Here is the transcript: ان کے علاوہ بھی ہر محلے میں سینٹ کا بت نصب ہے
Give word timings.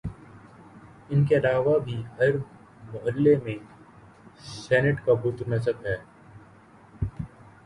ان 1.09 1.23
کے 1.25 1.35
علاوہ 1.35 1.77
بھی 1.79 2.01
ہر 2.19 2.35
محلے 2.83 3.35
میں 3.43 3.57
سینٹ 4.45 5.05
کا 5.05 5.13
بت 5.23 5.47
نصب 5.47 5.85
ہے 5.85 5.95